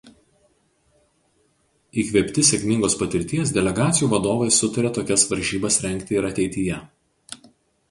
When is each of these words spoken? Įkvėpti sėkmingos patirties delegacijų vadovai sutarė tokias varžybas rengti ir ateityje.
Įkvėpti 2.03 2.45
sėkmingos 2.47 2.97
patirties 3.03 3.53
delegacijų 3.59 4.11
vadovai 4.15 4.49
sutarė 4.57 4.93
tokias 4.99 5.29
varžybas 5.35 5.81
rengti 5.87 6.21
ir 6.21 6.31
ateityje. 6.33 6.83